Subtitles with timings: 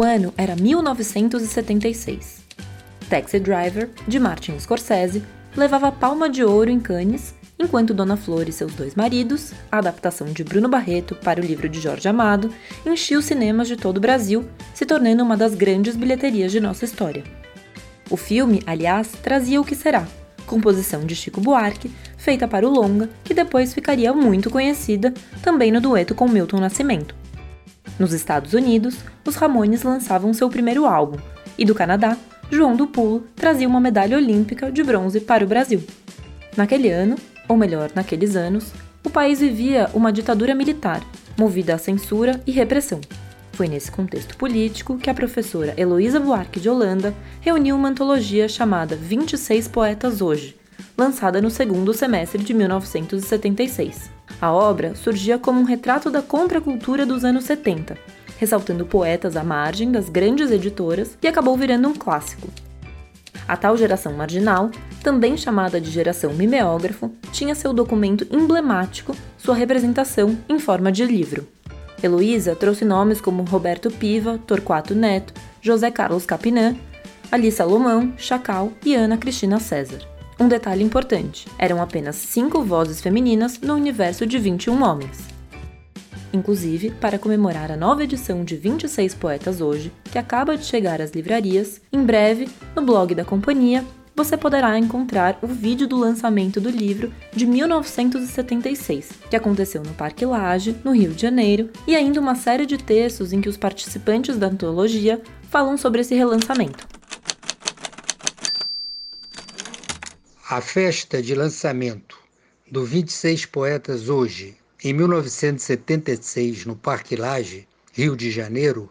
[0.00, 2.40] O ano era 1976.
[3.10, 5.22] Taxi Driver, de Martin Scorsese,
[5.54, 10.28] levava palma de ouro em Cannes, enquanto Dona Flor e seus dois maridos, a adaptação
[10.28, 12.50] de Bruno Barreto para o livro de Jorge Amado,
[12.86, 16.86] enchia os cinemas de todo o Brasil, se tornando uma das grandes bilheterias de nossa
[16.86, 17.22] história.
[18.08, 20.08] O filme, aliás, trazia O Que Será,
[20.46, 25.78] composição de Chico Buarque, feita para o longa, que depois ficaria muito conhecida também no
[25.78, 27.19] dueto com Milton Nascimento.
[28.00, 28.96] Nos Estados Unidos,
[29.26, 31.18] os Ramones lançavam seu primeiro álbum,
[31.58, 32.16] e do Canadá,
[32.50, 35.84] João do Pulo trazia uma medalha olímpica de bronze para o Brasil.
[36.56, 38.72] Naquele ano, ou melhor, naqueles anos,
[39.04, 41.02] o país vivia uma ditadura militar,
[41.38, 43.02] movida à censura e repressão.
[43.52, 48.96] Foi nesse contexto político que a professora Heloísa Buarque de Holanda reuniu uma antologia chamada
[48.96, 50.56] 26 Poetas Hoje,
[50.96, 54.10] lançada no segundo semestre de 1976.
[54.40, 57.96] A obra surgia como um retrato da contracultura dos anos 70,
[58.38, 62.48] ressaltando poetas à margem das grandes editoras e acabou virando um clássico.
[63.46, 64.70] A tal geração marginal,
[65.02, 71.46] também chamada de geração mimeógrafo, tinha seu documento emblemático, sua representação em forma de livro.
[72.02, 76.76] Heloísa trouxe nomes como Roberto Piva, Torquato Neto, José Carlos Capinã,
[77.30, 80.09] Ali Salomão, Chacal e Ana Cristina César.
[80.40, 85.28] Um detalhe importante: eram apenas cinco vozes femininas no universo de 21 homens.
[86.32, 91.10] Inclusive, para comemorar a nova edição de 26 Poetas Hoje, que acaba de chegar às
[91.10, 93.84] livrarias, em breve, no blog da companhia,
[94.16, 100.24] você poderá encontrar o vídeo do lançamento do livro de 1976, que aconteceu no Parque
[100.24, 104.36] Lage, no Rio de Janeiro, e ainda uma série de textos em que os participantes
[104.38, 106.99] da antologia falam sobre esse relançamento.
[110.52, 112.18] A festa de lançamento
[112.68, 118.90] do 26 Poetas Hoje, em 1976, no Parque Lage, Rio de Janeiro,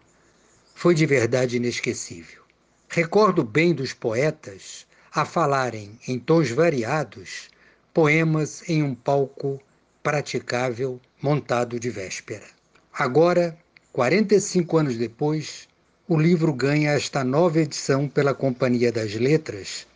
[0.74, 2.40] foi de verdade inesquecível.
[2.88, 7.50] Recordo bem dos poetas a falarem em tons variados
[7.92, 9.60] poemas em um palco
[10.02, 12.46] praticável montado de véspera.
[12.90, 13.54] Agora,
[13.92, 15.68] 45 anos depois,
[16.08, 19.86] o livro ganha esta nova edição pela Companhia das Letras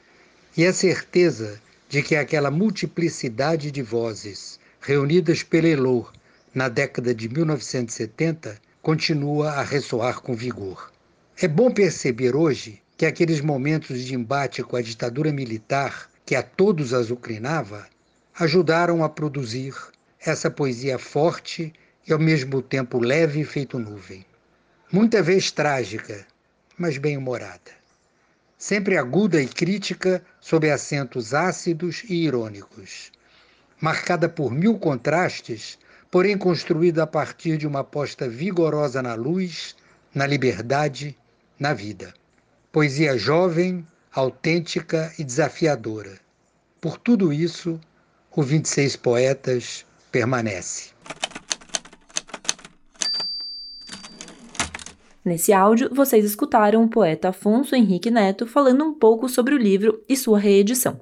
[0.57, 1.61] e a certeza
[1.95, 6.13] de que aquela multiplicidade de vozes reunidas pela Elor
[6.53, 10.91] na década de 1970 continua a ressoar com vigor.
[11.41, 16.43] É bom perceber hoje que aqueles momentos de embate com a ditadura militar que a
[16.43, 17.87] todos azucrinava
[18.41, 19.73] ajudaram a produzir
[20.19, 21.73] essa poesia forte
[22.09, 24.27] e ao mesmo tempo leve feito nuvem.
[24.91, 26.27] Muita vez trágica,
[26.77, 27.84] mas bem-humorada.
[28.57, 33.11] Sempre aguda e crítica sob acentos ácidos e irônicos.
[33.81, 35.79] Marcada por mil contrastes,
[36.11, 39.75] porém construída a partir de uma aposta vigorosa na luz,
[40.15, 41.19] na liberdade,
[41.59, 42.15] na vida.
[42.71, 46.19] Poesia jovem, autêntica e desafiadora.
[46.81, 47.81] Por tudo isso,
[48.31, 50.91] o 26 Poetas permanece.
[55.25, 60.05] Nesse áudio, vocês escutaram o poeta Afonso Henrique Neto falando um pouco sobre o livro
[60.07, 61.01] e sua reedição.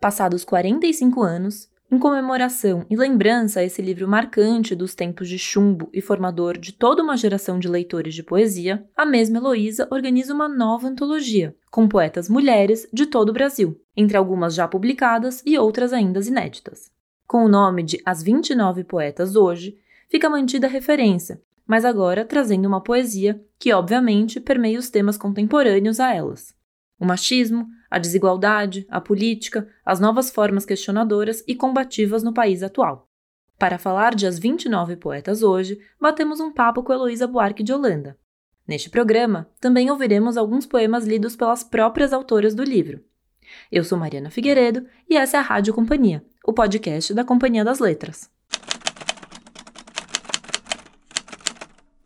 [0.00, 5.90] Passados 45 anos, em comemoração e lembrança a esse livro marcante dos tempos de chumbo
[5.92, 10.48] e formador de toda uma geração de leitores de poesia, a mesma Heloísa organiza uma
[10.48, 15.92] nova antologia, com poetas mulheres de todo o Brasil, entre algumas já publicadas e outras
[15.92, 16.90] ainda inéditas.
[17.26, 19.76] Com o nome de As 29 Poetas Hoje,
[20.12, 25.98] fica mantida a referência, mas agora trazendo uma poesia que, obviamente, permeia os temas contemporâneos
[25.98, 26.54] a elas
[27.02, 33.08] o machismo, a desigualdade, a política, as novas formas questionadoras e combativas no país atual.
[33.58, 38.16] Para falar de As 29 Poetas hoje, batemos um papo com Heloísa Buarque de Holanda.
[38.68, 43.02] Neste programa, também ouviremos alguns poemas lidos pelas próprias autoras do livro.
[43.70, 47.80] Eu sou Mariana Figueiredo e essa é a Rádio Companhia, o podcast da Companhia das
[47.80, 48.31] Letras.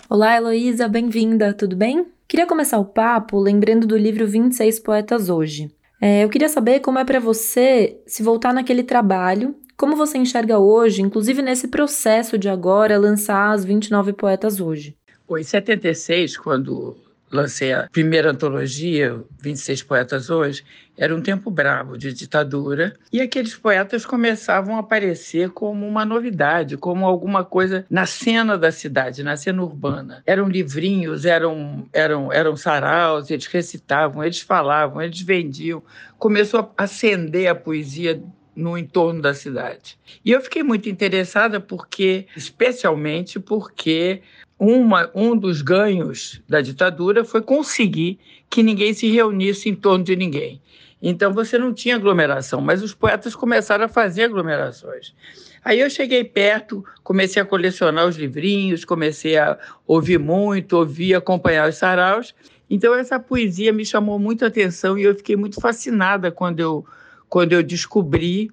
[0.09, 2.07] Olá, Heloísa, bem-vinda, tudo bem?
[2.29, 5.69] Queria começar o papo lembrando do livro 26 Poetas Hoje.
[6.01, 10.61] É, eu queria saber como é para você se voltar naquele trabalho, como você enxerga
[10.61, 14.97] hoje, inclusive nesse processo de agora lançar as 29 poetas hoje.
[15.29, 16.97] Em 76, quando
[17.31, 20.65] lancei a primeira antologia, 26 Poetas Hoje,
[20.97, 26.77] era um tempo bravo de ditadura e aqueles poetas começavam a aparecer como uma novidade,
[26.77, 30.23] como alguma coisa na cena da cidade, na cena urbana.
[30.27, 35.83] Eram livrinhos, eram, eram, eram saraus, eles recitavam, eles falavam, eles vendiam.
[36.19, 38.23] Começou a acender a poesia
[38.57, 39.99] no entorno da cidade.
[40.25, 44.23] E eu fiquei muito interessada porque, especialmente porque
[44.59, 48.19] uma, um dos ganhos da ditadura foi conseguir
[48.49, 50.61] que ninguém se reunisse em torno de ninguém.
[51.03, 55.15] Então você não tinha aglomeração, mas os poetas começaram a fazer aglomerações.
[55.63, 61.69] Aí eu cheguei perto, comecei a colecionar os livrinhos, comecei a ouvir muito, ouvir, acompanhar
[61.69, 62.35] os saraus.
[62.71, 66.87] Então essa poesia me chamou muito a atenção e eu fiquei muito fascinada quando eu,
[67.29, 68.51] quando eu descobri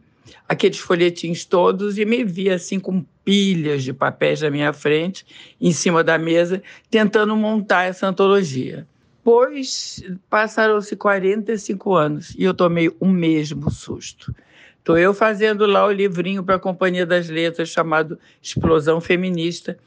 [0.48, 5.26] aqueles folhetins todos e me vi assim com pilhas de papéis na minha frente,
[5.60, 8.88] em cima da mesa, tentando montar essa antologia.
[9.24, 14.36] Pois passaram-se 45 anos e eu tomei o mesmo susto.
[14.78, 19.78] Estou eu fazendo lá o livrinho para a Companhia das Letras chamado Explosão Feminista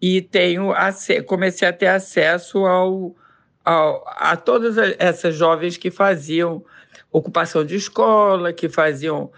[0.00, 0.72] e tenho
[1.26, 3.14] comecei a ter acesso ao,
[3.64, 6.64] ao, a todas essas jovens que faziam
[7.12, 9.30] ocupação de escola, que faziam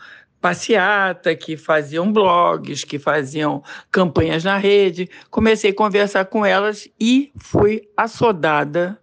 [0.45, 5.09] passeata, que faziam blogs, que faziam campanhas na rede.
[5.31, 9.01] Comecei a conversar com elas e fui assodada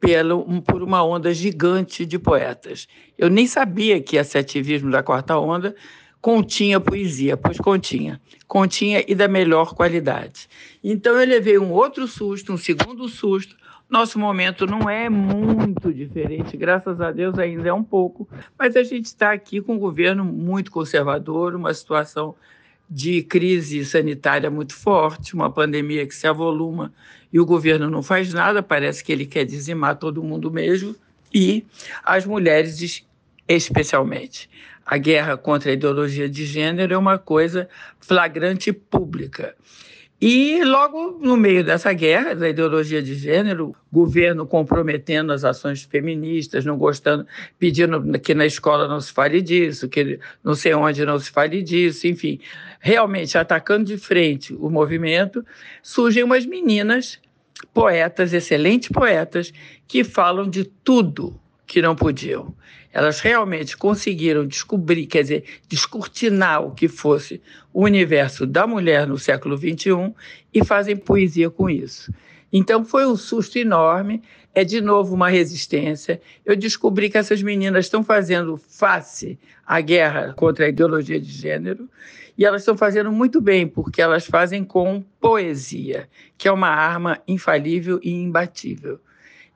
[0.00, 2.88] pelo, por uma onda gigante de poetas.
[3.16, 5.72] Eu nem sabia que esse ativismo da quarta onda
[6.20, 8.20] continha poesia, pois continha.
[8.48, 10.48] Continha e da melhor qualidade.
[10.82, 13.54] Então eu levei um outro susto, um segundo susto,
[13.90, 18.84] nosso momento não é muito diferente, graças a Deus ainda é um pouco, mas a
[18.84, 22.36] gente está aqui com um governo muito conservador, uma situação
[22.88, 26.92] de crise sanitária muito forte, uma pandemia que se avoluma
[27.32, 30.94] e o governo não faz nada, parece que ele quer dizimar todo mundo mesmo,
[31.32, 31.64] e
[32.04, 33.04] as mulheres
[33.48, 34.48] especialmente.
[34.84, 37.68] A guerra contra a ideologia de gênero é uma coisa
[38.00, 39.54] flagrante pública.
[40.20, 46.62] E logo no meio dessa guerra da ideologia de gênero, governo comprometendo as ações feministas,
[46.66, 47.26] não gostando,
[47.58, 51.62] pedindo que na escola não se fale disso, que não sei onde não se fale
[51.62, 52.38] disso, enfim,
[52.80, 55.42] realmente atacando de frente o movimento,
[55.82, 57.18] surgem umas meninas
[57.72, 59.54] poetas, excelentes poetas,
[59.88, 61.34] que falam de tudo
[61.66, 62.54] que não podiam.
[62.92, 67.40] Elas realmente conseguiram descobrir, quer dizer, descortinar o que fosse
[67.72, 70.12] o universo da mulher no século XXI
[70.52, 72.12] e fazem poesia com isso.
[72.52, 74.22] Então foi um susto enorme,
[74.52, 76.20] é de novo uma resistência.
[76.44, 81.88] Eu descobri que essas meninas estão fazendo face à guerra contra a ideologia de gênero
[82.36, 87.20] e elas estão fazendo muito bem, porque elas fazem com poesia, que é uma arma
[87.28, 88.98] infalível e imbatível.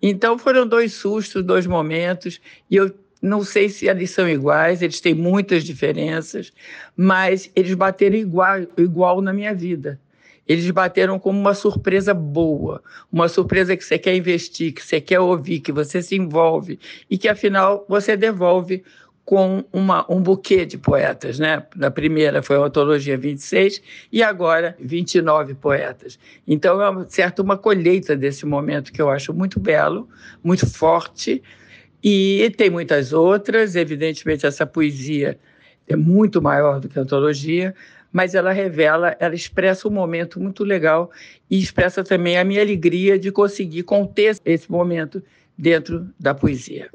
[0.00, 2.40] Então foram dois sustos, dois momentos,
[2.70, 2.94] e eu
[3.24, 6.52] não sei se eles são iguais, eles têm muitas diferenças,
[6.94, 9.98] mas eles bateram igual, igual na minha vida.
[10.46, 15.20] Eles bateram como uma surpresa boa, uma surpresa que você quer investir, que você quer
[15.20, 16.78] ouvir, que você se envolve
[17.08, 18.84] e que afinal você devolve
[19.24, 21.64] com uma, um buquê de poetas, né?
[21.74, 23.80] Na primeira foi a antologia 26
[24.12, 26.18] e agora 29 poetas.
[26.46, 30.06] Então é certo uma colheita desse momento que eu acho muito belo,
[30.42, 31.42] muito forte
[32.04, 33.74] e tem muitas outras.
[33.74, 35.38] Evidentemente essa poesia
[35.88, 37.74] é muito maior do que a antologia,
[38.12, 41.10] mas ela revela, ela expressa um momento muito legal
[41.50, 45.22] e expressa também a minha alegria de conseguir conter esse momento
[45.56, 46.90] dentro da poesia.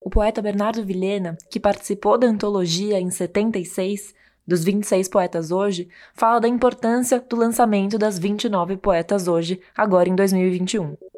[0.00, 4.14] O poeta Bernardo Vilhena, que participou da antologia em 76,
[4.46, 10.16] dos 26 poetas hoje, fala da importância do lançamento das 29 poetas hoje, agora em
[10.16, 11.09] 2021.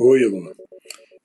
[0.00, 0.54] Oi, Elô.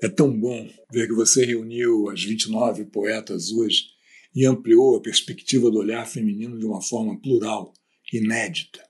[0.01, 3.89] É tão bom ver que você reuniu as 29 poetas hoje
[4.33, 7.71] e ampliou a perspectiva do olhar feminino de uma forma plural,
[8.11, 8.83] inédita.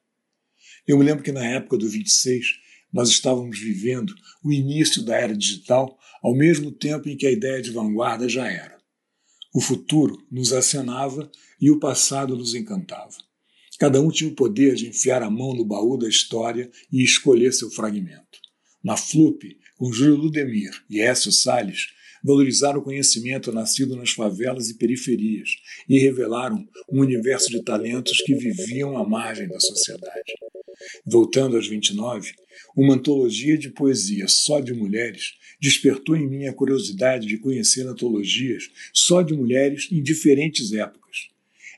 [0.87, 2.45] Eu me lembro que na época do 26
[2.93, 7.61] nós estávamos vivendo o início da era digital ao mesmo tempo em que a ideia
[7.61, 8.77] de vanguarda já era.
[9.53, 13.17] O futuro nos acenava e o passado nos encantava.
[13.77, 17.51] Cada um tinha o poder de enfiar a mão no baú da história e escolher
[17.51, 18.39] seu fragmento.
[18.81, 21.87] Na FLUP, com Júlio Ludemir e Écio Salles,
[22.23, 25.57] valorizaram o conhecimento nascido nas favelas e periferias
[25.89, 30.31] e revelaram um universo de talentos que viviam à margem da sociedade.
[31.05, 32.31] Voltando aos 29,
[32.77, 38.71] uma antologia de poesia só de mulheres despertou em mim a curiosidade de conhecer antologias
[38.93, 41.27] só de mulheres em diferentes épocas.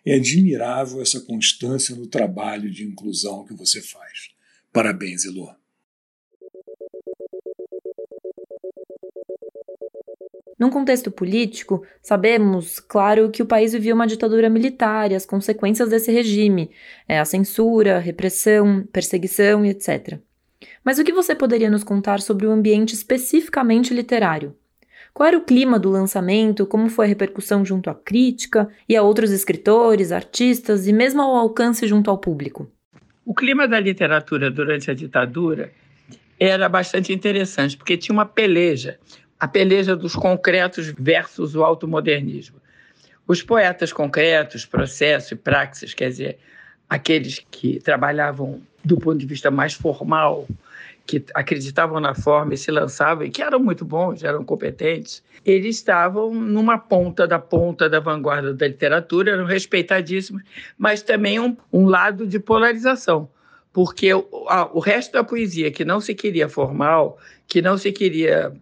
[0.06, 4.30] É admirável essa constância no trabalho de inclusão que você faz.
[4.72, 5.65] Parabéns, Elô.
[10.58, 15.90] Num contexto político, sabemos, claro, que o país vivia uma ditadura militar e as consequências
[15.90, 16.72] desse regime,
[17.08, 20.18] é, a censura, repressão, perseguição e etc.
[20.84, 24.56] Mas o que você poderia nos contar sobre o ambiente especificamente literário?
[25.14, 29.02] Qual era o clima do lançamento, como foi a repercussão junto à crítica e a
[29.02, 32.70] outros escritores, artistas e mesmo ao alcance junto ao público?
[33.26, 35.72] O clima da literatura durante a ditadura
[36.40, 39.00] era bastante interessante, porque tinha uma peleja,
[39.40, 42.62] a peleja dos concretos versus o automodernismo.
[43.28, 46.38] Os poetas concretos, processo e praxis, quer dizer,
[46.90, 50.48] aqueles que trabalhavam do ponto de vista mais formal,
[51.08, 55.76] que acreditavam na forma e se lançavam, e que eram muito bons, eram competentes, eles
[55.76, 60.44] estavam numa ponta da ponta da vanguarda da literatura, eram respeitadíssimos,
[60.78, 63.30] mas também um, um lado de polarização,
[63.72, 67.92] porque o, a, o resto da poesia, que não se queria formal, que não se
[67.92, 68.54] queria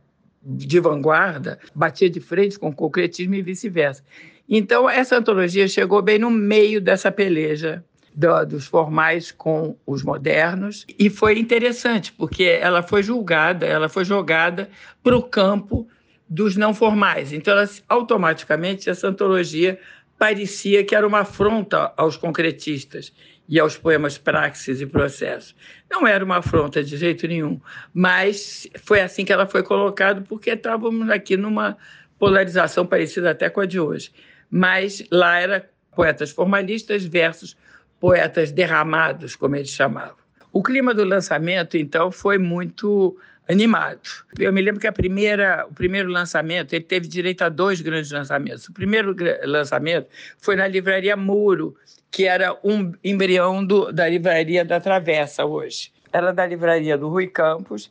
[0.44, 4.04] de vanguarda, batia de frente com o concretismo e vice-versa.
[4.48, 7.84] Então, essa antologia chegou bem no meio dessa peleja
[8.14, 10.86] do, dos formais com os modernos.
[11.00, 14.70] E foi interessante, porque ela foi julgada, ela foi jogada
[15.02, 15.88] para o campo
[16.28, 17.32] dos não formais.
[17.32, 19.80] Então, ela, automaticamente, essa antologia
[20.18, 23.12] parecia que era uma afronta aos concretistas
[23.48, 25.56] e aos poemas praxis e processos.
[25.90, 27.60] Não era uma afronta de jeito nenhum,
[27.94, 31.78] mas foi assim que ela foi colocada, porque estávamos aqui numa
[32.18, 34.12] polarização parecida até com a de hoje.
[34.50, 37.56] Mas lá era poetas formalistas versus
[38.00, 40.16] poetas derramados, como eles chamavam.
[40.52, 44.02] O clima do lançamento, então, foi muito animado.
[44.40, 48.12] Eu me lembro que a primeira, o primeiro lançamento, ele teve direito a dois grandes
[48.12, 48.68] lançamentos.
[48.68, 50.08] O primeiro lançamento
[50.38, 51.76] foi na livraria Muro,
[52.14, 55.92] que era um embrião do, da livraria da Travessa hoje.
[56.12, 57.90] Era da livraria do Rui Campos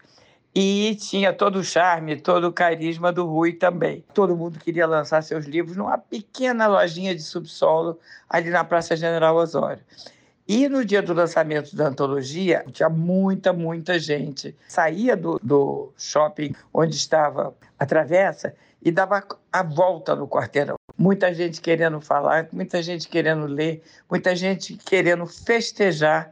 [0.54, 4.04] e tinha todo o charme, todo o carisma do Rui também.
[4.14, 7.98] Todo mundo queria lançar seus livros numa pequena lojinha de subsolo
[8.30, 9.82] ali na Praça General Osório.
[10.46, 14.54] E no dia do lançamento da antologia, tinha muita, muita gente.
[14.68, 20.76] Saía do, do shopping onde estava a travessa e dava a volta no quarteirão.
[20.96, 26.30] Muita gente querendo falar, muita gente querendo ler, muita gente querendo festejar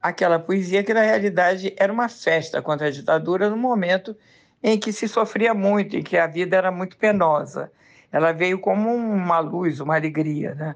[0.00, 4.16] aquela poesia que, na realidade, era uma festa contra a ditadura no momento
[4.62, 7.70] em que se sofria muito, em que a vida era muito penosa.
[8.10, 10.54] Ela veio como uma luz, uma alegria.
[10.54, 10.74] Né?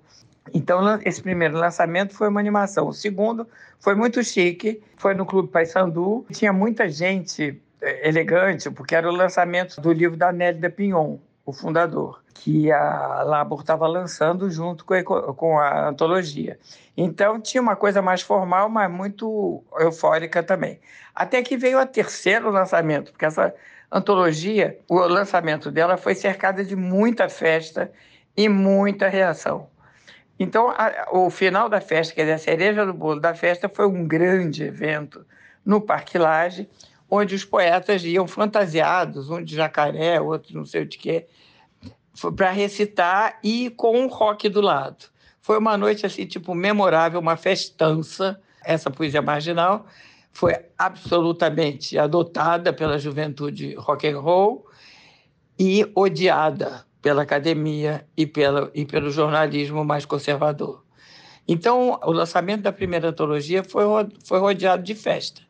[0.53, 2.89] Então, esse primeiro lançamento foi uma animação.
[2.89, 3.49] O segundo
[3.81, 6.27] foi muito chique, foi no Clube Paysandu.
[6.33, 11.53] Tinha muita gente eh, elegante, porque era o lançamento do livro da Nélida Pinhon, o
[11.53, 16.59] fundador, que a Labor estava lançando junto com a, com a antologia.
[16.97, 20.81] Então tinha uma coisa mais formal, mas muito eufórica também.
[21.15, 23.55] Até que veio o terceiro lançamento, porque essa
[23.91, 27.93] antologia, o lançamento dela foi cercada de muita festa
[28.37, 29.69] e muita reação.
[30.39, 33.87] Então, a, o final da festa, quer dizer, a cereja do bolo da festa, foi
[33.87, 35.25] um grande evento
[35.65, 36.19] no Parque
[37.15, 41.27] onde os poetas iam fantasiados, um de jacaré, outro não sei o de quê,
[42.35, 45.05] para recitar e com um rock do lado.
[45.39, 49.85] Foi uma noite assim, tipo, memorável, uma festança, essa poesia marginal
[50.33, 54.67] foi absolutamente adotada pela juventude rock and roll
[55.59, 60.83] e odiada pela academia e, pela, e pelo jornalismo mais conservador.
[61.47, 63.85] Então, o lançamento da primeira antologia foi,
[64.25, 65.43] foi rodeado de festa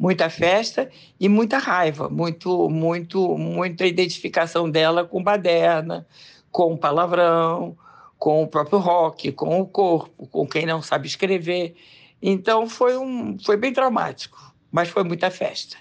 [0.00, 0.90] muita festa
[1.20, 6.06] e muita raiva, muito, muito, muita identificação dela com baderna,
[6.50, 7.76] com palavrão,
[8.18, 11.74] com o próprio rock, com o corpo, com quem não sabe escrever.
[12.22, 15.76] Então foi um, foi bem traumático, mas foi muita festa.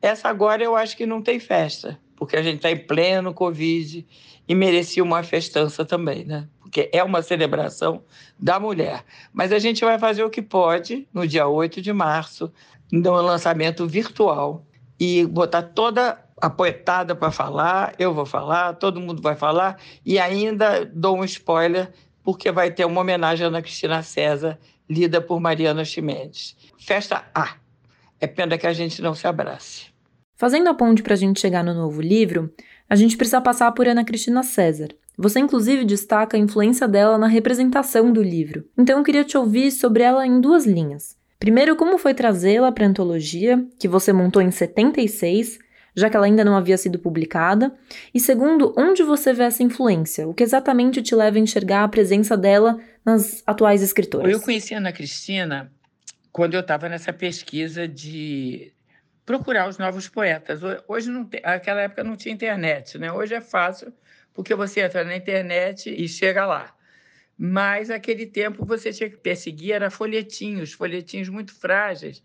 [0.00, 4.06] Essa agora eu acho que não tem festa, porque a gente está em pleno Covid
[4.46, 6.48] e merecia uma festança também, né?
[6.60, 8.04] Porque é uma celebração
[8.38, 9.04] da mulher.
[9.32, 12.52] Mas a gente vai fazer o que pode no dia 8 de março,
[12.90, 14.64] no lançamento virtual
[14.98, 20.18] e botar toda a poetada para falar, eu vou falar, todo mundo vai falar, e
[20.18, 21.92] ainda dou um spoiler,
[22.22, 26.56] porque vai ter uma homenagem à Ana Cristina César, lida por Mariana Chimenez.
[26.78, 27.56] Festa A.
[28.18, 29.86] É pena que a gente não se abrace.
[30.36, 32.52] Fazendo a ponte para a gente chegar no novo livro,
[32.88, 34.88] a gente precisa passar por Ana Cristina César.
[35.16, 38.64] Você, inclusive, destaca a influência dela na representação do livro.
[38.76, 41.19] Então, eu queria te ouvir sobre ela em duas linhas.
[41.40, 45.58] Primeiro, como foi trazê-la para a antologia, que você montou em 76,
[45.96, 47.74] já que ela ainda não havia sido publicada?
[48.12, 50.28] E segundo, onde você vê essa influência?
[50.28, 54.30] O que exatamente te leva a enxergar a presença dela nas atuais escritoras?
[54.30, 55.72] Eu conheci a Ana Cristina
[56.30, 58.74] quando eu estava nessa pesquisa de
[59.24, 60.60] procurar os novos poetas.
[60.86, 63.10] Hoje, não tem, naquela época, não tinha internet, né?
[63.10, 63.90] Hoje é fácil,
[64.34, 66.74] porque você entra na internet e chega lá.
[67.42, 72.22] Mas aquele tempo você tinha que perseguir era folhetinhos, folhetinhos muito frágeis,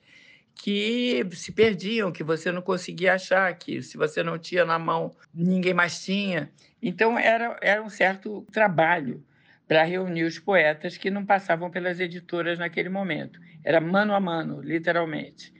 [0.54, 5.16] que se perdiam, que você não conseguia achar, que se você não tinha na mão,
[5.34, 6.52] ninguém mais tinha.
[6.82, 9.24] Então, era, era um certo trabalho
[9.66, 13.40] para reunir os poetas que não passavam pelas editoras naquele momento.
[13.64, 15.54] Era mano a mano, literalmente.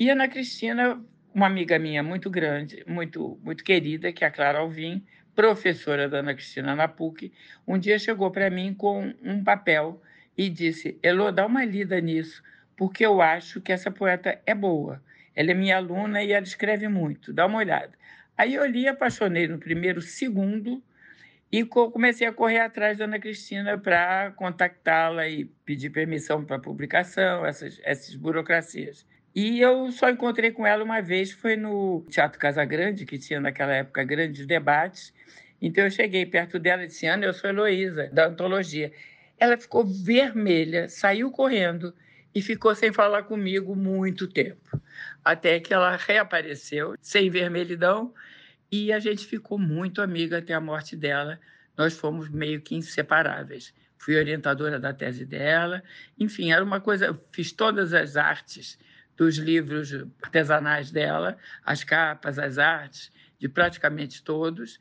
[0.00, 1.00] E Ana Cristina,
[1.32, 5.06] uma amiga minha muito grande, muito, muito querida, que é a Clara Alvim,
[5.40, 7.32] professora da Ana Cristina na PUC,
[7.66, 10.02] um dia chegou para mim com um papel
[10.36, 12.42] e disse: Elô, dá uma lida nisso,
[12.76, 15.02] porque eu acho que essa poeta é boa.
[15.34, 17.92] Ela é minha aluna e ela escreve muito, dá uma olhada.
[18.36, 20.82] Aí eu li, apaixonei no primeiro segundo
[21.50, 27.46] e comecei a correr atrás da Ana Cristina para contactá-la e pedir permissão para publicação,
[27.46, 29.06] essas, essas burocracias.
[29.34, 33.40] E eu só encontrei com ela uma vez, foi no Teatro Casa Grande, que tinha
[33.40, 35.14] naquela época grandes debates.
[35.62, 38.92] Então eu cheguei perto dela e disse: Ana, eu sou Heloísa, da antologia.
[39.38, 41.94] Ela ficou vermelha, saiu correndo
[42.34, 44.80] e ficou sem falar comigo muito tempo.
[45.24, 48.12] Até que ela reapareceu, sem vermelhidão,
[48.70, 51.38] e a gente ficou muito amiga até a morte dela.
[51.76, 53.72] Nós fomos meio que inseparáveis.
[53.96, 55.82] Fui orientadora da tese dela,
[56.18, 57.18] enfim, era uma coisa.
[57.30, 58.78] Fiz todas as artes
[59.20, 64.80] dos livros artesanais dela, as capas, as artes, de praticamente todos.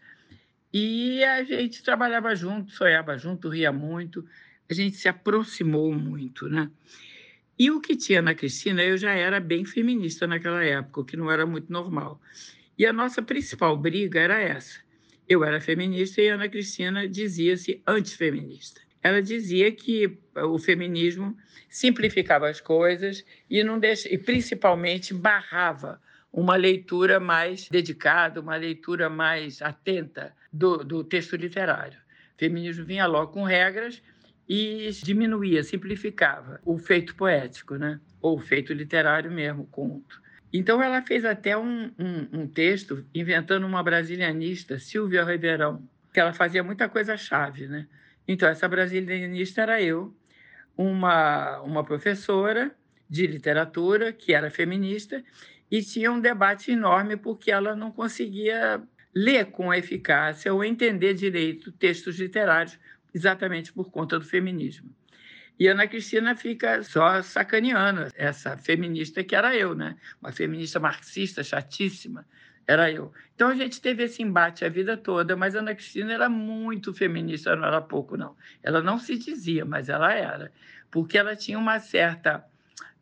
[0.74, 4.26] E a gente trabalhava junto, sonhava junto, ria muito,
[4.70, 6.72] a gente se aproximou muito, né?
[7.58, 11.18] E o que tinha na Cristina, eu já era bem feminista naquela época, o que
[11.18, 12.22] não era muito normal.
[12.78, 14.80] E a nossa principal briga era essa.
[15.28, 21.36] Eu era feminista e Ana Cristina dizia-se antifeminista ela dizia que o feminismo
[21.70, 26.02] simplificava as coisas e não deixa, e principalmente barrava
[26.32, 31.98] uma leitura mais dedicada, uma leitura mais atenta do, do texto literário.
[32.36, 34.02] O feminismo vinha logo com regras
[34.48, 38.00] e diminuía, simplificava o feito poético, né?
[38.22, 40.22] ou o feito literário mesmo, conto.
[40.52, 46.34] Então ela fez até um, um, um texto inventando uma brasilianista, Silvia Ribeirão, que ela
[46.34, 47.88] fazia muita coisa chave, né?
[48.32, 50.16] Então, essa brasilianista era eu,
[50.78, 52.72] uma, uma professora
[53.10, 55.24] de literatura que era feminista
[55.72, 58.84] e tinha um debate enorme porque ela não conseguia
[59.16, 62.78] ler com eficácia ou entender direito textos literários
[63.16, 64.94] exatamente por conta do feminismo.
[65.58, 69.96] E Ana Cristina fica só sacaneando essa feminista que era eu, né?
[70.22, 72.28] Uma feminista marxista chatíssima,
[72.70, 73.12] era eu.
[73.34, 77.56] Então a gente teve esse embate a vida toda, mas Ana Cristina era muito feminista,
[77.56, 78.36] não era pouco, não.
[78.62, 80.52] Ela não se dizia, mas ela era,
[80.92, 82.46] porque ela tinha uma certa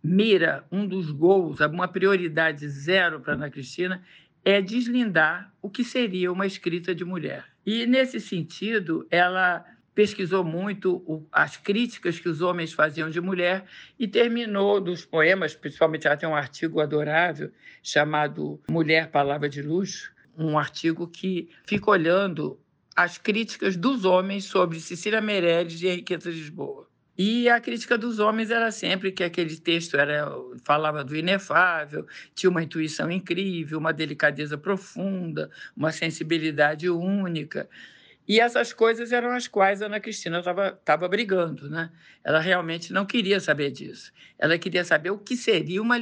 [0.01, 4.01] mira, um dos gols, uma prioridade zero para Ana Cristina
[4.45, 7.43] é deslindar o que seria uma escrita de mulher.
[7.65, 9.65] E nesse sentido, ela
[9.97, 13.65] pesquisou muito as críticas que os homens faziam de mulher
[13.97, 20.55] e terminou dos poemas, principalmente tem um artigo adorável chamado Mulher Palavra de Luxo, um
[20.55, 22.59] artigo que fica olhando
[22.95, 26.87] as críticas dos homens sobre Cecília Meirelles e Henriqueta Lisboa.
[27.17, 30.31] E a crítica dos homens era sempre que aquele texto era,
[30.63, 32.05] falava do inefável,
[32.35, 37.67] tinha uma intuição incrível, uma delicadeza profunda, uma sensibilidade única.
[38.27, 41.69] E essas coisas eram as quais a Ana Cristina estava brigando.
[41.69, 41.89] Né?
[42.23, 44.11] Ela realmente não queria saber disso.
[44.37, 45.95] Ela queria saber o que seria uma,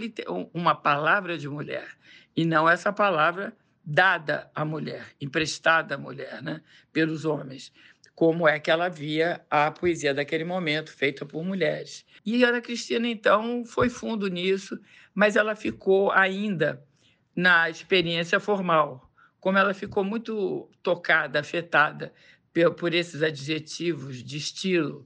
[0.54, 1.88] uma palavra de mulher,
[2.36, 6.62] e não essa palavra dada à mulher, emprestada à mulher, né?
[6.92, 7.72] pelos homens.
[8.16, 12.06] Como é que ela via a poesia daquele momento, feita por mulheres.
[12.26, 14.80] E a Ana Cristina, então, foi fundo nisso,
[15.14, 16.82] mas ela ficou ainda
[17.36, 19.05] na experiência formal
[19.46, 22.12] como ela ficou muito tocada, afetada
[22.80, 25.06] por esses adjetivos de estilo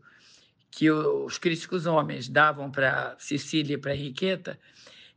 [0.72, 4.58] que os críticos homens davam para Cecília e para Henriqueta,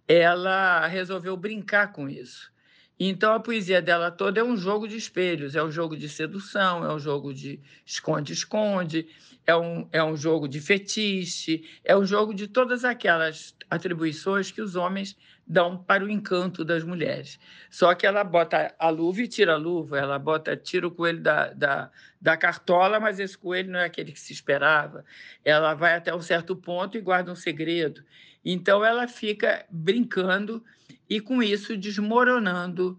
[0.09, 2.51] ela resolveu brincar com isso.
[2.99, 6.85] Então a poesia dela toda é um jogo de espelhos, é um jogo de sedução,
[6.85, 9.07] é um jogo de esconde-esconde,
[9.47, 14.61] é um, é um jogo de fetiche, é um jogo de todas aquelas atribuições que
[14.61, 17.39] os homens dão para o encanto das mulheres.
[17.71, 21.21] Só que ela bota a luva e tira a luva, ela bota, tira o coelho
[21.21, 25.05] da, da, da cartola, mas esse coelho não é aquele que se esperava.
[25.45, 28.03] Ela vai até um certo ponto e guarda um segredo.
[28.45, 30.65] Então ela fica brincando
[31.09, 32.99] e com isso desmoronando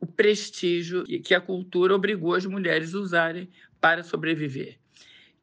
[0.00, 3.48] o prestígio que a cultura obrigou as mulheres a usarem
[3.80, 4.78] para sobreviver,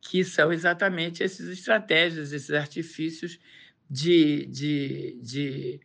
[0.01, 3.39] que são exatamente essas estratégias, esses artifícios
[3.89, 5.81] de, de, de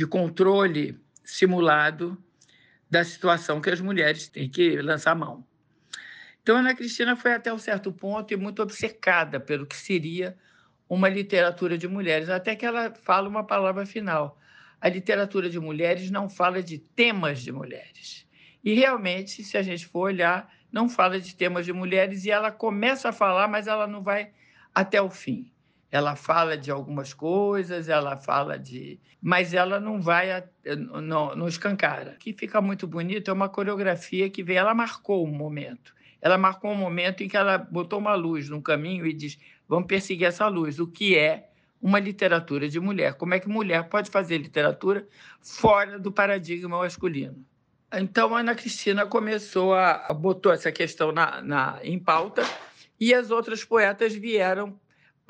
[0.00, 2.16] de controle simulado
[2.88, 5.46] da situação que as mulheres têm que lançar mão.
[6.42, 10.38] Então, Ana Cristina foi até um certo ponto e muito obcecada pelo que seria
[10.88, 14.38] uma literatura de mulheres, até que ela fala uma palavra final.
[14.80, 18.26] a literatura de mulheres não fala de temas de mulheres.
[18.64, 22.50] E realmente, se a gente for olhar, não fala de temas de mulheres e ela
[22.50, 24.32] começa a falar, mas ela não vai
[24.74, 25.52] até o fim.
[25.90, 29.00] Ela fala de algumas coisas, ela fala de.
[29.20, 30.44] Mas ela não vai,
[31.02, 32.12] não, não escancara.
[32.12, 34.56] O que fica muito bonito é uma coreografia que vem.
[34.56, 35.92] Ela marcou um momento.
[36.22, 39.36] Ela marcou um momento em que ela botou uma luz no caminho e diz:
[39.68, 40.78] vamos perseguir essa luz.
[40.78, 41.48] O que é
[41.82, 43.14] uma literatura de mulher?
[43.14, 45.08] Como é que mulher pode fazer literatura
[45.40, 47.44] fora do paradigma masculino?
[47.92, 52.42] Então, Ana Cristina começou a botou essa questão na, na, em pauta
[53.00, 54.78] e as outras poetas vieram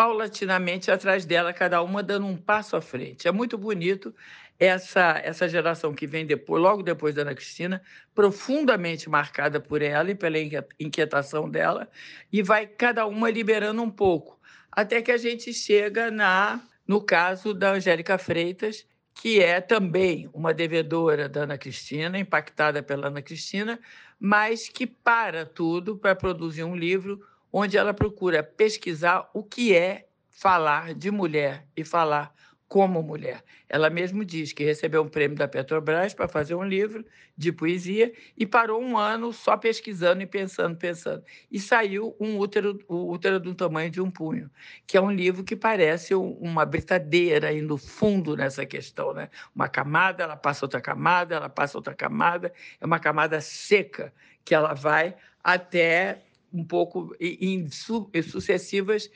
[0.01, 3.29] paulatinamente atrás dela, cada uma dando um passo à frente.
[3.29, 4.15] É muito bonito
[4.59, 7.83] essa essa geração que vem depois, logo depois da Ana Cristina,
[8.15, 10.39] profundamente marcada por ela e pela
[10.79, 11.87] inquietação dela,
[12.33, 14.41] e vai cada uma liberando um pouco,
[14.73, 20.55] até que a gente chega na no caso da Angélica Freitas, que é também uma
[20.55, 23.79] devedora da Ana Cristina, impactada pela Ana Cristina,
[24.19, 27.21] mas que para tudo para produzir um livro
[27.53, 32.33] onde ela procura pesquisar o que é falar de mulher e falar
[32.71, 33.43] como mulher.
[33.69, 37.05] Ela mesmo diz que recebeu um prêmio da Petrobras para fazer um livro
[37.37, 41.25] de poesia e parou um ano só pesquisando e pensando, pensando.
[41.51, 44.49] E saiu um útero, o útero do tamanho de um punho,
[44.87, 49.31] que é um livro que parece uma britadeira no fundo nessa questão, né?
[49.53, 54.55] Uma camada, ela passa outra camada, ela passa outra camada, é uma camada seca que
[54.55, 59.11] ela vai até um pouco em sucessivas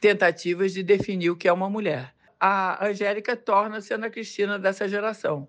[0.00, 2.14] tentativas de definir o que é uma mulher.
[2.38, 5.46] A Angélica torna-se Ana Cristina dessa geração.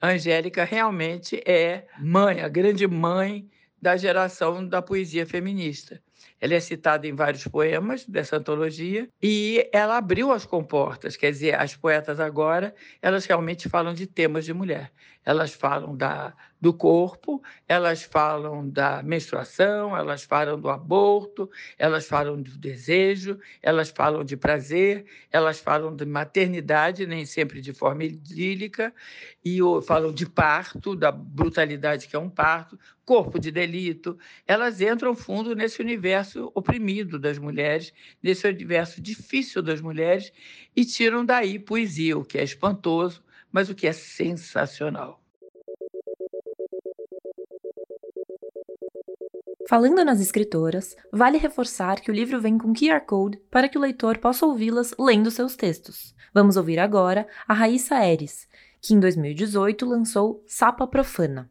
[0.00, 3.48] A Angélica realmente é mãe, a grande mãe
[3.80, 6.02] da geração da poesia feminista.
[6.40, 11.54] Ela é citada em vários poemas dessa antologia e ela abriu as comportas, quer dizer,
[11.54, 14.90] as poetas agora, elas realmente falam de temas de mulher.
[15.24, 22.40] Elas falam da, do corpo, elas falam da menstruação, elas falam do aborto, elas falam
[22.40, 28.94] do desejo, elas falam de prazer, elas falam de maternidade, nem sempre de forma idílica,
[29.44, 34.18] e falam de parto, da brutalidade que é um parto, corpo de delito.
[34.46, 40.32] Elas entram fundo nesse universo oprimido das mulheres, nesse universo difícil das mulheres,
[40.74, 43.23] e tiram daí poesia, o que é espantoso,
[43.54, 45.20] mas o que é sensacional.
[49.68, 53.80] Falando nas escritoras, vale reforçar que o livro vem com QR Code para que o
[53.80, 56.16] leitor possa ouvi-las lendo seus textos.
[56.34, 58.48] Vamos ouvir agora a Raíssa Eres,
[58.80, 61.48] que em 2018 lançou Sapa Profana.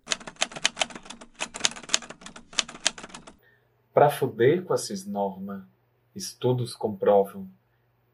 [3.93, 5.63] Para fuder com essas normas,
[6.13, 7.47] estudos comprovam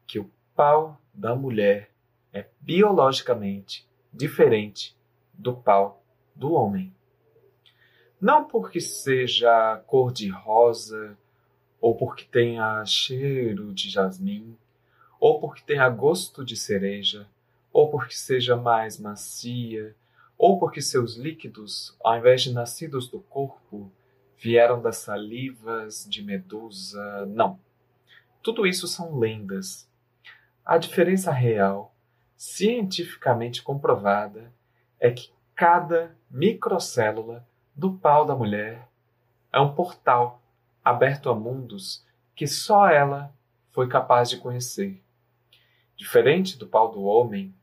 [0.06, 1.90] que o pau da mulher
[2.32, 4.96] é biologicamente diferente
[5.32, 6.02] do pau
[6.34, 6.94] do homem.
[8.20, 11.16] Não porque seja cor de rosa,
[11.80, 14.56] ou porque tenha cheiro de jasmim,
[15.18, 17.26] ou porque tenha gosto de cereja,
[17.72, 19.94] ou porque seja mais macia,
[20.36, 23.90] ou porque seus líquidos, ao invés de nascidos do corpo,
[24.38, 27.26] vieram das salivas de medusa.
[27.26, 27.58] Não.
[28.42, 29.88] Tudo isso são lendas.
[30.64, 31.89] A diferença real
[32.40, 34.50] cientificamente comprovada
[34.98, 38.88] é que cada microcélula do pau da mulher
[39.52, 40.40] é um portal
[40.82, 42.02] aberto a mundos
[42.34, 43.30] que só ela
[43.68, 45.02] foi capaz de conhecer.
[45.94, 47.54] Diferente do pau do homem,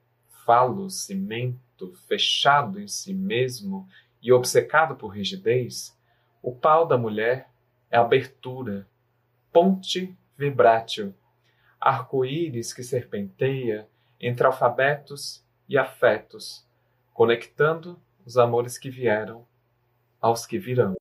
[0.46, 3.90] falo, cimento, fechado em si mesmo
[4.22, 5.98] e obcecado por rigidez,
[6.40, 7.50] o pau da mulher
[7.90, 8.88] é abertura,
[9.52, 11.16] ponte vibrátil,
[11.82, 16.66] arco-íris que serpenteia entre alfabetos e afetos,
[17.14, 19.46] conectando os amores que vieram
[20.22, 20.96] aos que virão.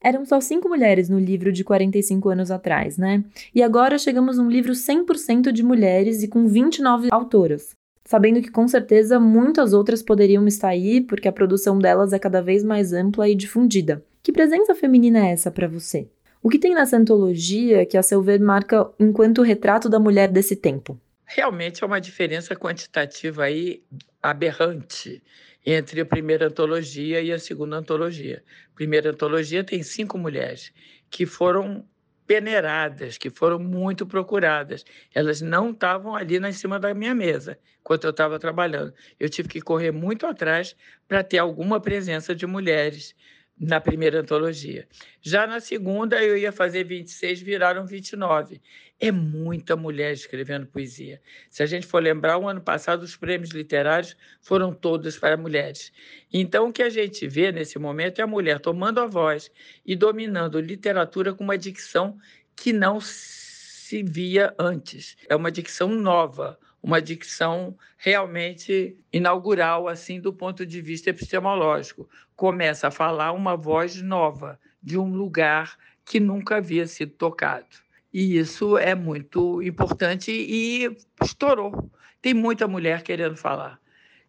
[0.00, 3.22] Eram só cinco mulheres no livro de 45 anos atrás, né?
[3.54, 7.76] E agora chegamos num livro 100% de mulheres e com 29 autoras.
[8.04, 12.42] Sabendo que com certeza muitas outras poderiam estar aí, porque a produção delas é cada
[12.42, 14.04] vez mais ampla e difundida.
[14.22, 16.08] Que presença feminina é essa para você?
[16.42, 20.56] O que tem nessa antologia que, a seu ver, marca enquanto retrato da mulher desse
[20.56, 21.00] tempo?
[21.24, 23.84] Realmente é uma diferença quantitativa aí
[24.20, 25.22] aberrante
[25.64, 28.42] entre a primeira antologia e a segunda antologia.
[28.72, 30.72] A primeira antologia tem cinco mulheres
[31.08, 31.86] que foram
[32.26, 34.84] peneiradas, que foram muito procuradas.
[35.14, 38.92] Elas não estavam ali na cima da minha mesa enquanto eu estava trabalhando.
[39.18, 40.74] Eu tive que correr muito atrás
[41.06, 43.14] para ter alguma presença de mulheres
[43.58, 44.88] na primeira antologia.
[45.20, 48.60] Já na segunda, eu ia fazer 26, viraram 29.
[48.98, 51.20] É muita mulher escrevendo poesia.
[51.50, 55.92] Se a gente for lembrar, o ano passado os prêmios literários foram todos para mulheres.
[56.32, 59.50] Então, o que a gente vê nesse momento é a mulher tomando a voz
[59.84, 62.18] e dominando literatura com uma dicção
[62.56, 65.16] que não se via antes.
[65.28, 72.08] É uma dicção nova, uma dicção realmente inaugural, assim, do ponto de vista epistemológico.
[72.34, 77.66] Começa a falar uma voz nova, de um lugar que nunca havia sido tocado.
[78.12, 81.90] E isso é muito importante e estourou.
[82.20, 83.80] Tem muita mulher querendo falar.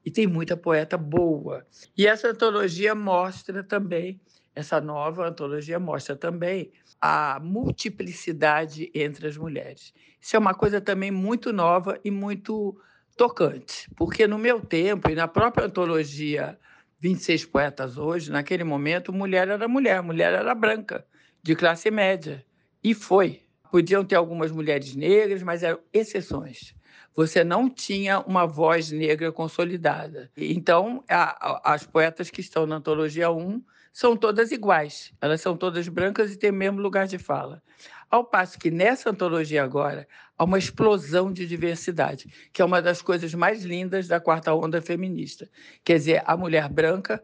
[0.05, 1.65] E tem muita poeta boa.
[1.97, 4.21] E essa antologia mostra também,
[4.55, 6.71] essa nova antologia mostra também
[7.05, 9.93] a multiplicidade entre as mulheres.
[10.21, 12.79] Isso é uma coisa também muito nova e muito
[13.17, 16.57] tocante, porque no meu tempo e na própria antologia
[17.01, 21.05] 26 Poetas Hoje, naquele momento, mulher era mulher, mulher era branca,
[21.41, 22.45] de classe média.
[22.81, 23.41] E foi.
[23.69, 26.73] Podiam ter algumas mulheres negras, mas eram exceções.
[27.13, 30.31] Você não tinha uma voz negra consolidada.
[30.37, 31.23] Então, a,
[31.69, 33.61] a, as poetas que estão na antologia 1
[33.93, 35.13] são todas iguais.
[35.21, 37.61] Elas são todas brancas e têm o mesmo lugar de fala.
[38.09, 43.01] Ao passo que nessa antologia agora há uma explosão de diversidade, que é uma das
[43.01, 45.47] coisas mais lindas da quarta onda feminista.
[45.85, 47.23] Quer dizer, a mulher branca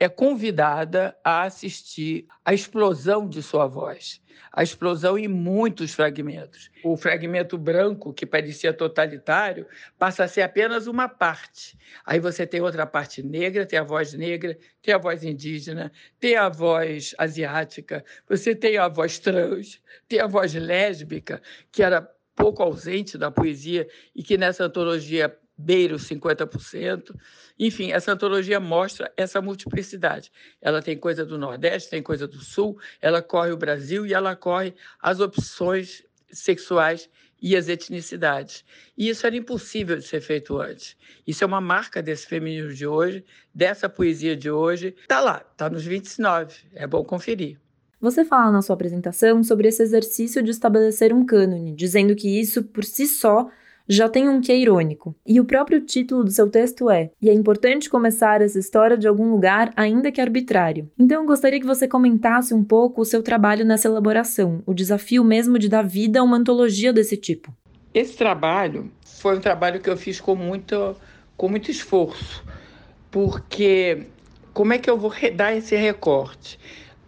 [0.00, 6.70] é convidada a assistir à explosão de sua voz, a explosão em muitos fragmentos.
[6.82, 9.66] O fragmento branco, que parecia totalitário,
[9.98, 11.78] passa a ser apenas uma parte.
[12.06, 16.34] Aí você tem outra parte negra, tem a voz negra, tem a voz indígena, tem
[16.34, 22.00] a voz asiática, você tem a voz trans, tem a voz lésbica, que era
[22.34, 23.86] pouco ausente da poesia
[24.16, 27.14] e que nessa antologia beira os 50%.
[27.58, 30.32] Enfim, essa antologia mostra essa multiplicidade.
[30.60, 34.34] Ela tem coisa do Nordeste, tem coisa do Sul, ela corre o Brasil e ela
[34.34, 37.08] corre as opções sexuais
[37.42, 38.64] e as etnicidades.
[38.96, 40.96] E isso era impossível de ser feito antes.
[41.26, 44.94] Isso é uma marca desse feminismo de hoje, dessa poesia de hoje.
[45.00, 46.54] Está lá, está nos 29.
[46.74, 47.58] É bom conferir.
[48.00, 52.64] Você fala na sua apresentação sobre esse exercício de estabelecer um cânone, dizendo que isso,
[52.64, 53.50] por si só,
[53.90, 55.16] já tem um que é irônico.
[55.26, 59.08] E o próprio título do seu texto é: E é importante começar essa história de
[59.08, 60.88] algum lugar, ainda que arbitrário.
[60.96, 65.24] Então eu gostaria que você comentasse um pouco o seu trabalho nessa elaboração, o desafio
[65.24, 67.52] mesmo de dar vida a uma antologia desse tipo.
[67.92, 70.94] Esse trabalho foi um trabalho que eu fiz com muito,
[71.36, 72.44] com muito esforço,
[73.10, 74.06] porque
[74.54, 76.60] como é que eu vou dar esse recorte?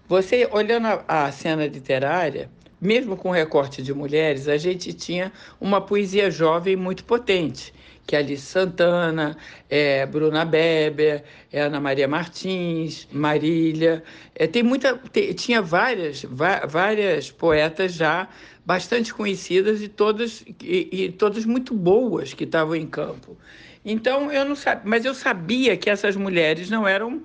[0.08, 2.50] Você olhando a, a cena literária,
[2.82, 7.72] mesmo com recorte de mulheres, a gente tinha uma poesia jovem muito potente,
[8.04, 9.36] que é Alice Santana,
[9.70, 14.02] é, Bruna Beber, é Ana Maria Martins, Marília.
[14.34, 18.28] É, tem muita, tem, tinha várias, várias poetas já
[18.66, 23.38] bastante conhecidas e todas, e, e todas muito boas que estavam em campo.
[23.84, 27.22] Então, eu não sabia, mas eu sabia que essas mulheres não eram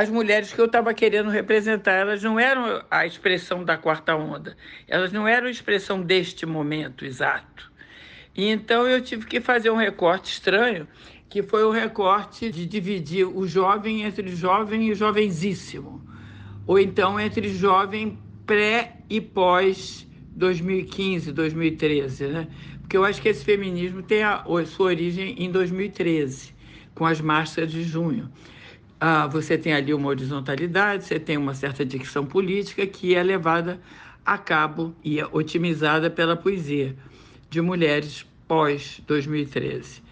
[0.00, 4.56] as mulheres que eu estava querendo representar, elas não eram a expressão da quarta onda,
[4.88, 7.70] elas não eram a expressão deste momento exato.
[8.34, 10.88] E então eu tive que fazer um recorte estranho,
[11.28, 16.02] que foi o recorte de dividir o jovem entre jovem e jovenzíssimo,
[16.66, 22.48] ou então entre jovem pré e pós 2015, 2013, né?
[22.80, 26.54] Porque eu acho que esse feminismo tem a, a sua origem em 2013,
[26.94, 28.32] com as marchas de junho
[29.00, 33.80] ah, você tem ali uma horizontalidade, você tem uma certa dicção política que é levada
[34.24, 36.94] a cabo e é otimizada pela poesia
[37.48, 40.02] de mulheres pós 2013.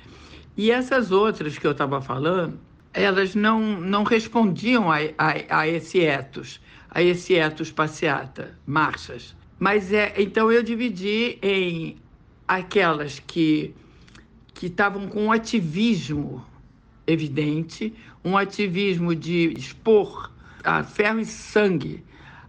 [0.57, 2.59] E essas outras que eu estava falando,
[2.95, 9.37] elas não, não respondiam a, a, a esse etos, a esse etos passeata, marchas.
[9.59, 11.97] Mas é, então eu dividi em
[12.47, 13.75] aquelas que
[14.55, 16.45] que estavam com ativismo
[17.09, 17.95] evidente,
[18.25, 20.31] um ativismo de expor
[20.63, 22.05] a ferro e sangue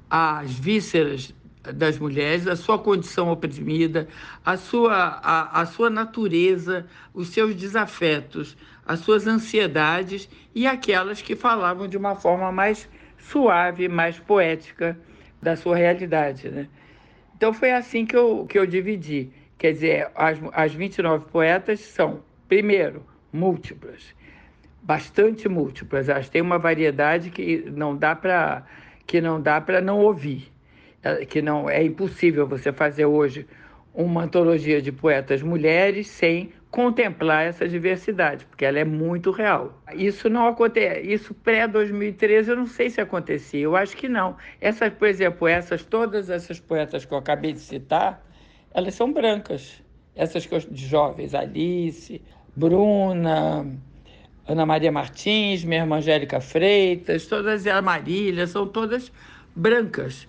[0.10, 4.08] as vísceras das mulheres, a sua condição oprimida,
[4.46, 11.36] a sua, a, a sua natureza, os seus desafetos, as suas ansiedades e aquelas que
[11.36, 14.98] falavam de uma forma mais suave, mais poética
[15.42, 16.50] da sua realidade.
[16.50, 16.68] Né?
[17.38, 19.30] Então foi assim que eu, que eu dividi.
[19.58, 24.16] Quer dizer, as, as 29 poetas são, primeiro, múltiplas
[24.82, 26.10] bastante múltiplas.
[26.10, 28.66] Elas têm uma variedade que não dá para
[29.06, 30.52] que não dá para não ouvir,
[31.02, 33.48] é, que não é impossível você fazer hoje
[33.92, 39.82] uma antologia de poetas mulheres sem contemplar essa diversidade, porque ela é muito real.
[39.96, 44.38] Isso não acontece, isso pré 2013 eu não sei se acontecia, eu acho que não.
[44.62, 48.24] Essas, por exemplo, essas todas essas poetas que eu acabei de citar,
[48.72, 49.82] elas são brancas.
[50.16, 52.22] Essas de jovens, Alice,
[52.56, 53.66] Bruna,
[54.50, 59.12] Ana Maria Martins, minha irmã Angélica Freitas, todas a Marília, são todas
[59.56, 60.28] brancas.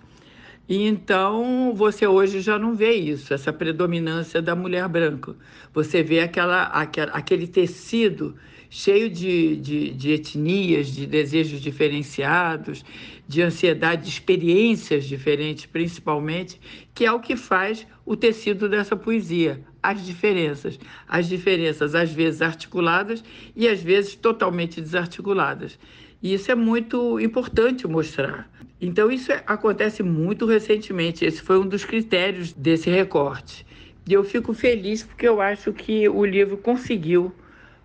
[0.68, 5.34] E então você hoje já não vê isso, essa predominância da mulher branca.
[5.72, 8.36] Você vê aquela, aquela aquele tecido
[8.68, 12.84] cheio de, de, de, etnias, de desejos diferenciados,
[13.30, 16.60] de ansiedade, de experiências diferentes, principalmente,
[16.92, 19.60] que é o que faz o tecido dessa poesia.
[19.80, 20.80] As diferenças.
[21.06, 23.22] As diferenças, às vezes articuladas
[23.54, 25.78] e às vezes totalmente desarticuladas.
[26.20, 28.50] E isso é muito importante mostrar.
[28.80, 31.24] Então, isso é, acontece muito recentemente.
[31.24, 33.64] Esse foi um dos critérios desse recorte.
[34.08, 37.32] E eu fico feliz porque eu acho que o livro conseguiu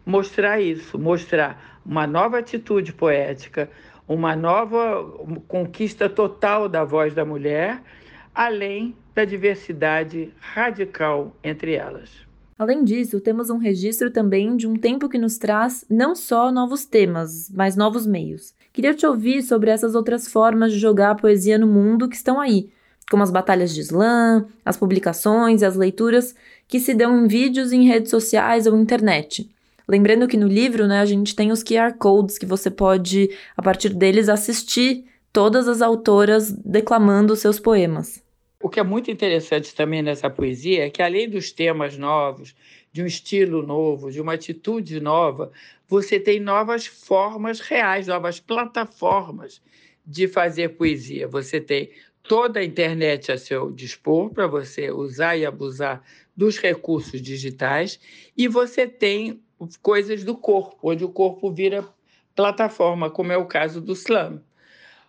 [0.04, 3.70] mostrar isso mostrar uma nova atitude poética,
[4.08, 5.04] uma nova
[5.48, 7.82] conquista total da voz da mulher,
[8.34, 12.26] além da diversidade radical entre elas.
[12.58, 16.86] Além disso, temos um registro também de um tempo que nos traz não só novos
[16.86, 18.54] temas, mas novos meios.
[18.72, 22.39] Queria te ouvir sobre essas outras formas de jogar a poesia no mundo que estão
[22.39, 22.70] aí,
[23.10, 26.34] como as batalhas de slam, as publicações as leituras
[26.68, 29.50] que se dão em vídeos em redes sociais ou internet.
[29.88, 33.62] Lembrando que no livro, né, a gente tem os QR codes que você pode, a
[33.62, 38.24] partir deles, assistir todas as autoras declamando seus poemas.
[38.62, 42.56] O que é muito interessante também nessa poesia é que, além dos temas novos,
[42.91, 45.52] de um estilo novo, de uma atitude nova,
[45.88, 49.62] você tem novas formas reais, novas plataformas
[50.06, 51.28] de fazer poesia.
[51.28, 51.91] Você tem
[52.24, 56.02] toda a internet a seu dispor para você usar e abusar
[56.36, 58.00] dos recursos digitais,
[58.36, 59.41] e você tem
[59.82, 61.88] coisas do corpo, onde o corpo vira
[62.36, 64.41] plataforma, como é o caso do slam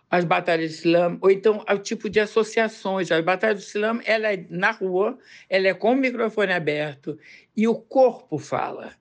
[0.09, 3.11] as batalhas de slam, ou então o tipo de associações.
[3.11, 5.17] A batalha do slam ela é na rua,
[5.49, 7.19] ela é com o microfone aberto
[7.55, 8.93] e o corpo fala.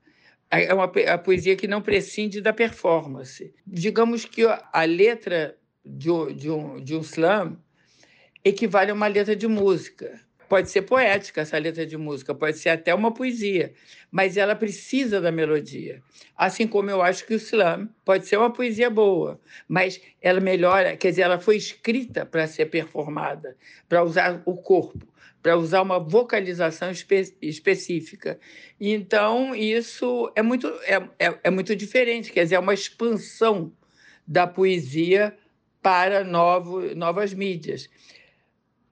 [0.50, 3.52] É uma a poesia que não prescinde da performance.
[3.66, 7.58] Digamos que a letra de de um, de um slam
[8.44, 10.20] equivale a uma letra de música.
[10.48, 13.72] Pode ser poética essa letra de música, pode ser até uma poesia,
[14.10, 16.00] mas ela precisa da melodia.
[16.36, 20.96] Assim como eu acho que o slam pode ser uma poesia boa, mas ela melhora,
[20.96, 23.56] quer dizer, ela foi escrita para ser performada,
[23.88, 25.06] para usar o corpo,
[25.42, 28.38] para usar uma vocalização espe específica.
[28.80, 33.72] Então, isso é muito, é, é, é muito diferente, quer dizer, é uma expansão
[34.24, 35.36] da poesia
[35.82, 37.88] para novo, novas mídias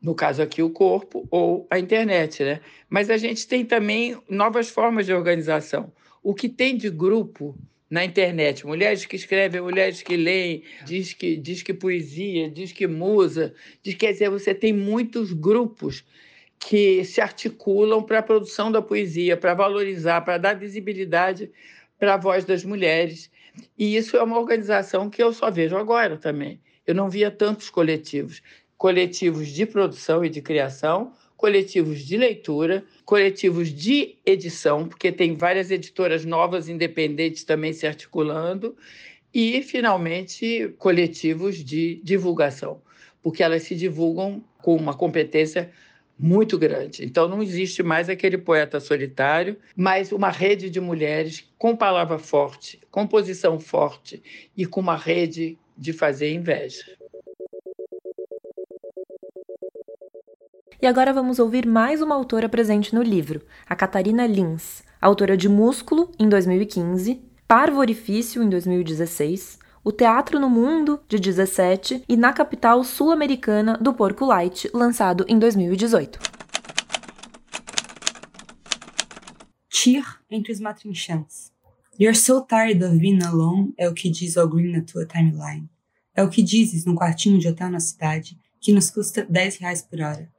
[0.04, 2.60] no caso aqui o corpo ou a internet, né?
[2.90, 5.90] Mas a gente tem também novas formas de organização.
[6.22, 11.36] O que tem de grupo na internet, mulheres que escrevem, mulheres que leem, diz que
[11.36, 16.04] diz que poesia, diz que musa, diz quer dizer você tem muitos grupos
[16.58, 21.50] que se articulam para a produção da poesia, para valorizar, para dar visibilidade
[21.98, 23.30] para a voz das mulheres.
[23.78, 26.60] E isso é uma organização que eu só vejo agora também.
[26.86, 28.42] Eu não via tantos coletivos
[28.76, 35.70] coletivos de produção e de criação, coletivos de leitura, coletivos de edição, porque tem várias
[35.70, 38.76] editoras novas independentes também se articulando,
[39.32, 42.80] e, finalmente, coletivos de divulgação,
[43.20, 45.72] porque elas se divulgam com uma competência
[46.16, 47.04] muito grande.
[47.04, 52.80] Então, não existe mais aquele poeta solitário, mas uma rede de mulheres com palavra forte,
[52.90, 54.22] com posição forte
[54.56, 56.84] e com uma rede de fazer inveja.
[60.84, 65.48] E agora vamos ouvir mais uma autora presente no livro, a Catarina Lins, autora de
[65.48, 72.34] Músculo, em 2015, Parvo Orifício, em 2016, O Teatro no Mundo, de 17 e Na
[72.34, 76.18] Capital Sul-Americana do Porco Light, lançado em 2018.
[79.70, 81.50] Tir entre os matrinchãs.
[81.98, 85.66] You're so tired of being alone é o que diz o Green na tua timeline.
[86.14, 89.80] É o que dizes num quartinho de hotel na cidade que nos custa 10 reais
[89.80, 90.33] por hora.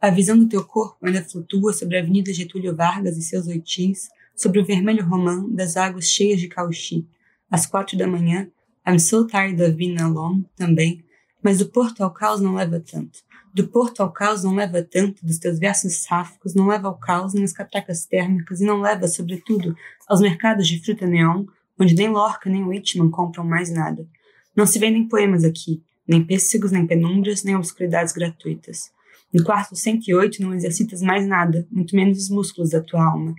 [0.00, 4.08] A visão do teu corpo ainda flutua sobre a Avenida Getúlio Vargas e seus oitis,
[4.34, 7.06] sobre o vermelho romã das águas cheias de cauchy.
[7.50, 8.48] Às quatro da manhã,
[8.88, 11.04] I'm so tired of being alone, também,
[11.42, 13.18] mas do porto ao caos não leva tanto.
[13.52, 17.34] Do porto ao caos não leva tanto, dos teus versos sáficos não leva ao caos
[17.34, 19.76] nem às catracas térmicas e não leva, sobretudo,
[20.08, 21.44] aos mercados de fruta neon,
[21.78, 24.08] onde nem Lorca nem Whitman compram mais nada.
[24.56, 28.90] Não se vendem poemas aqui, nem pêssegos, nem penumbras, nem obscuridades gratuitas.
[29.32, 33.34] No quarto 108 não exercitas mais nada, muito menos os músculos da tua alma.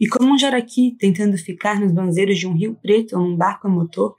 [0.00, 3.68] E como um jaraqui tentando ficar nos banzeiros de um rio preto ou num barco
[3.68, 4.14] a motor,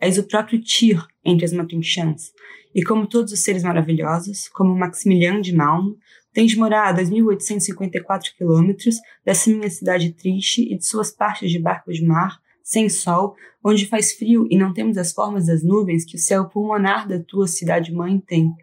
[0.00, 2.32] és o próprio Tyr entre as matrinchãs.
[2.74, 5.96] E como todos os seres maravilhosos, como Maximilian de Malmo,
[6.32, 11.92] tens morado a 2.854 quilômetros dessa minha cidade triste e de suas partes de barco
[11.92, 16.16] de mar, sem sol, onde faz frio e não temos as formas das nuvens que
[16.16, 18.54] o céu pulmonar da tua cidade-mãe tem.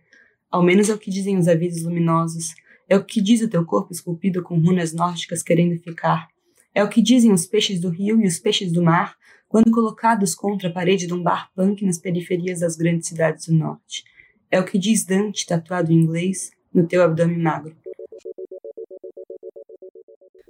[0.49, 2.55] Ao menos é o que dizem os avisos luminosos.
[2.87, 6.29] É o que diz o teu corpo esculpido com runas nórdicas querendo ficar.
[6.73, 9.17] É o que dizem os peixes do rio e os peixes do mar
[9.49, 13.53] quando colocados contra a parede de um bar punk nas periferias das grandes cidades do
[13.53, 14.03] norte.
[14.49, 17.75] É o que diz Dante, tatuado em inglês, no teu abdômen magro.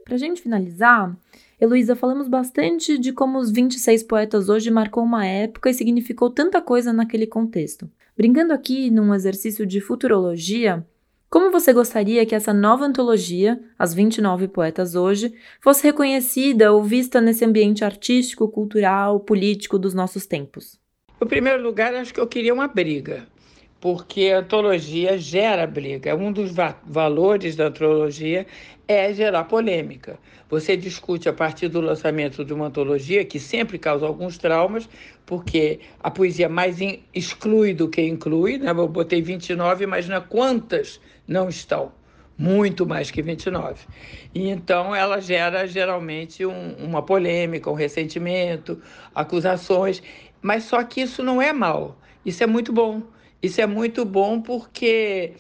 [0.04, 1.18] Para gente finalizar,
[1.60, 6.62] Heloísa, falamos bastante de como os 26 poetas hoje marcou uma época e significou tanta
[6.62, 7.90] coisa naquele contexto.
[8.18, 10.84] Brincando aqui num exercício de futurologia,
[11.30, 17.22] como você gostaria que essa nova antologia, As 29 Poetas Hoje, fosse reconhecida ou vista
[17.22, 20.80] nesse ambiente artístico, cultural, político dos nossos tempos?
[21.22, 23.28] Em primeiro lugar, acho que eu queria uma briga,
[23.88, 26.14] porque a antologia gera briga.
[26.14, 28.46] Um dos va valores da antologia
[28.86, 30.20] é gerar polêmica.
[30.50, 34.90] Você discute a partir do lançamento de uma antologia, que sempre causa alguns traumas,
[35.26, 36.80] porque a poesia mais
[37.14, 38.58] exclui do que inclui.
[38.58, 38.72] Né?
[38.72, 41.94] Eu botei 29, imagina quantas não estão.
[42.38, 43.86] Muito mais que 29.
[44.36, 48.82] E então ela gera geralmente um, uma polêmica, um ressentimento,
[49.16, 50.04] acusações.
[50.42, 51.98] Mas só que isso não é mal.
[52.26, 53.02] Isso é muito bom.
[53.42, 55.34] Isso é muito bom porque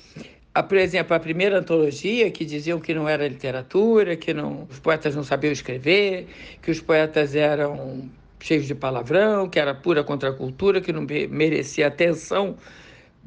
[0.63, 5.15] por exemplo, a primeira antologia, que diziam que não era literatura, que não, os poetas
[5.15, 6.27] não sabiam escrever,
[6.61, 12.55] que os poetas eram cheios de palavrão, que era pura contracultura, que não merecia atenção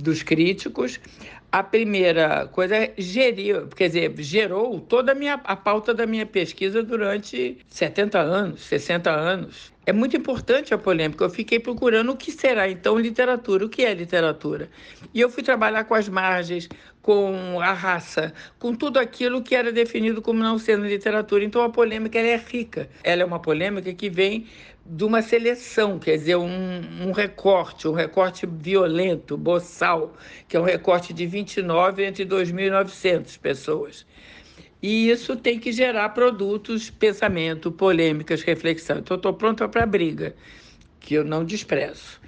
[0.03, 1.01] dos críticos.
[1.53, 6.25] A primeira coisa é gerir, quer dizer, gerou toda a, minha, a pauta da minha
[6.25, 9.73] pesquisa durante 70 anos, 60 anos.
[9.85, 11.25] É muito importante a polêmica.
[11.25, 14.71] Eu fiquei procurando o que será então literatura, o que é literatura.
[15.13, 16.69] E eu fui trabalhar com as margens,
[17.03, 21.43] com a raça, com tudo aquilo que era definido como não sendo literatura.
[21.43, 22.89] Então a polêmica é rica.
[23.03, 24.47] Ela é uma polêmica que vem
[24.93, 30.13] de uma seleção, quer dizer, um, um, recorte, um recorte violento, boçal,
[30.49, 34.05] que é um recorte de 29 entre 2.900 pessoas.
[34.83, 38.99] E isso tem que gerar produtos, pensamento, polêmicas, reflexão.
[38.99, 40.35] Então, estou pronta para a briga,
[40.99, 42.21] que eu não desprezo.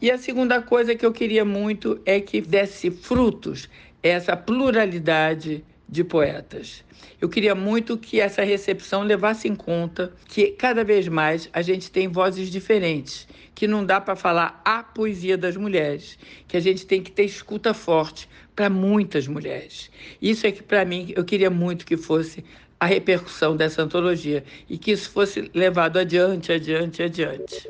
[0.00, 3.70] E a segunda coisa que eu queria muito é que desse frutos
[4.02, 6.82] essa pluralidade de poetas.
[7.20, 11.90] Eu queria muito que essa recepção levasse em conta que cada vez mais a gente
[11.90, 16.18] tem vozes diferentes, que não dá para falar a poesia das mulheres,
[16.48, 18.26] que a gente tem que ter escuta forte
[18.56, 19.90] para muitas mulheres.
[20.20, 22.42] Isso é que para mim eu queria muito que fosse
[22.80, 27.68] a repercussão dessa antologia e que isso fosse levado adiante, adiante, adiante.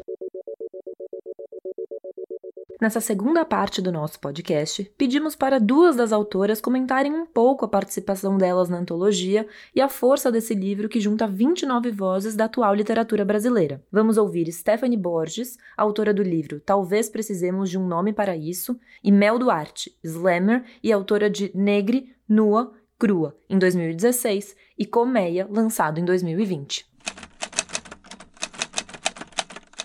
[2.83, 7.69] Nessa segunda parte do nosso podcast, pedimos para duas das autoras comentarem um pouco a
[7.69, 12.75] participação delas na antologia e a força desse livro que junta 29 vozes da atual
[12.75, 13.81] literatura brasileira.
[13.89, 19.13] Vamos ouvir Stephanie Borges, autora do livro Talvez Precisemos de um Nome para Isso, e
[19.13, 26.05] Mel Duarte, slammer e autora de Negre, Nua, Crua, em 2016, e Colmeia, lançado em
[26.05, 26.92] 2020.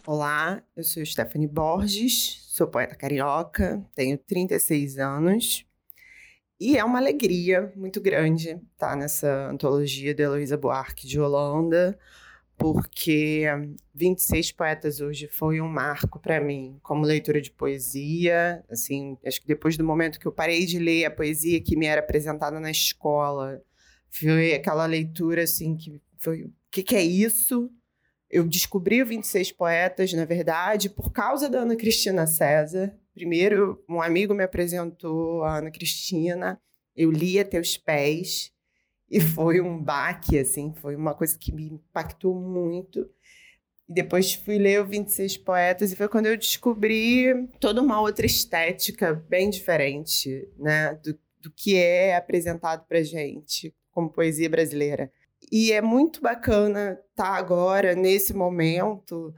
[0.10, 5.66] Olá, eu sou Stephanie Borges, Sou poeta carioca, tenho 36 anos.
[6.58, 12.00] E é uma alegria muito grande estar nessa antologia de Heloísa Buarque de Holanda,
[12.58, 13.44] porque
[13.94, 18.64] 26 poetas hoje foi um marco para mim como leitura de poesia.
[18.70, 21.86] Assim, acho que depois do momento que eu parei de ler a poesia que me
[21.86, 23.62] era apresentada na escola,
[24.10, 27.70] foi aquela leitura assim que foi o que, que é isso?
[28.30, 32.94] Eu descobri o 26 Poetas, na verdade, por causa da Ana Cristina César.
[33.14, 36.62] Primeiro, um amigo me apresentou a Ana Cristina,
[36.96, 38.52] eu li a Teus Pés,
[39.10, 43.10] e foi um baque, assim, foi uma coisa que me impactou muito.
[43.88, 48.26] E depois fui ler o 26 Poetas, e foi quando eu descobri toda uma outra
[48.26, 55.12] estética bem diferente, né, do, do que é apresentado pra gente como poesia brasileira.
[55.52, 59.34] E é muito bacana estar tá agora, nesse momento,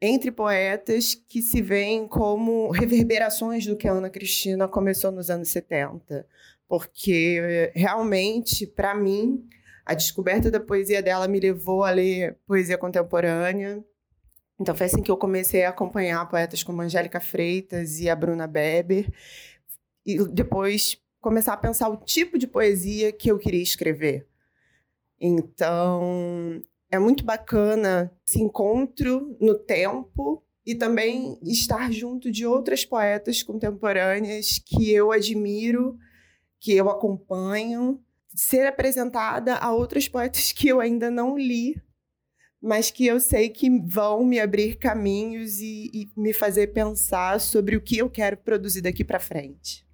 [0.00, 5.48] entre poetas que se veem como reverberações do que a Ana Cristina começou nos anos
[5.48, 6.26] 70.
[6.68, 9.48] Porque, realmente, para mim,
[9.84, 13.84] a descoberta da poesia dela me levou a ler poesia contemporânea.
[14.60, 18.46] Então, foi assim que eu comecei a acompanhar poetas como Angélica Freitas e a Bruna
[18.46, 19.10] Beber.
[20.06, 24.26] E depois começar a pensar o tipo de poesia que eu queria escrever.
[25.20, 33.42] Então, é muito bacana esse encontro no tempo e também estar junto de outras poetas
[33.42, 35.96] contemporâneas que eu admiro,
[36.60, 38.00] que eu acompanho,
[38.34, 41.80] ser apresentada a outras poetas que eu ainda não li,
[42.60, 47.76] mas que eu sei que vão me abrir caminhos e, e me fazer pensar sobre
[47.76, 49.86] o que eu quero produzir daqui para frente.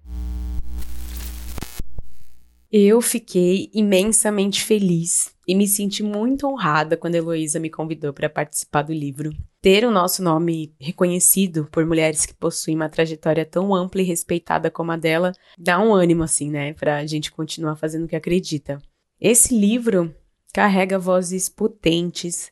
[2.73, 8.29] Eu fiquei imensamente feliz e me senti muito honrada quando a Heloísa me convidou para
[8.29, 9.35] participar do livro.
[9.61, 14.71] Ter o nosso nome reconhecido por mulheres que possuem uma trajetória tão ampla e respeitada
[14.71, 18.15] como a dela dá um ânimo, assim, né, para a gente continuar fazendo o que
[18.15, 18.81] acredita.
[19.19, 20.15] Esse livro
[20.53, 22.49] carrega vozes potentes.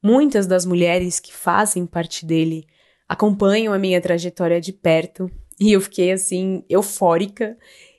[0.00, 2.64] Muitas das mulheres que fazem parte dele
[3.08, 7.56] acompanham a minha trajetória de perto e eu fiquei, assim, eufórica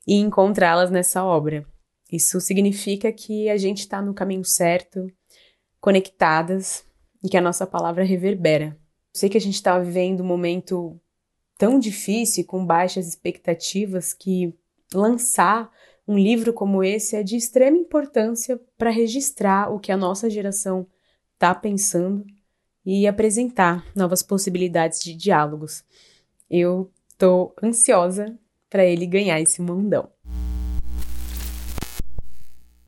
[0.08, 1.66] e encontrá-las nessa obra.
[2.12, 5.12] Isso significa que a gente está no caminho certo,
[5.82, 6.86] conectadas
[7.22, 8.78] e que a nossa palavra reverbera.
[9.14, 10.99] sei que a gente está vivendo um momento
[11.58, 14.53] tão difícil, com baixas expectativas, que
[14.93, 15.72] lançar
[16.08, 20.88] um livro como esse é de extrema importância para registrar o que a nossa geração
[21.34, 22.26] está pensando
[22.86, 25.84] e apresentar novas possibilidades de diálogos.
[26.49, 28.38] Eu estou ansiosa
[28.70, 30.11] para ele ganhar esse mundão.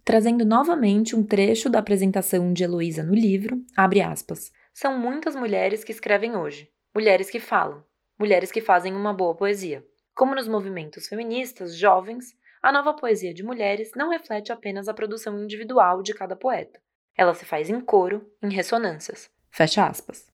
[0.04, 4.52] Trazendo novamente um trecho da apresentação de Heloísa no livro, abre aspas.
[4.74, 7.84] São muitas mulheres que escrevem hoje, mulheres que falam,
[8.18, 9.86] mulheres que fazem uma boa poesia.
[10.16, 15.42] Como nos movimentos feministas jovens, a nova poesia de mulheres não reflete apenas a produção
[15.44, 16.80] individual de cada poeta.
[17.16, 19.30] Ela se faz em coro, em ressonâncias.
[19.52, 20.26] Fecha aspas.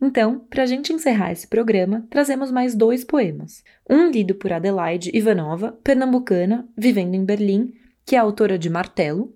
[0.00, 3.64] Então, para a gente encerrar esse programa, trazemos mais dois poemas.
[3.88, 7.72] Um lido por Adelaide Ivanova, pernambucana, vivendo em Berlim,
[8.04, 9.34] que é autora de Martelo,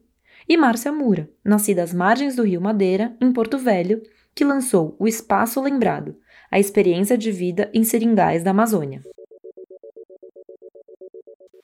[0.49, 4.03] e Márcia Mura, nascida às margens do Rio Madeira, em Porto Velho,
[4.35, 6.17] que lançou O Espaço Lembrado,
[6.51, 9.03] a experiência de vida em seringais da Amazônia.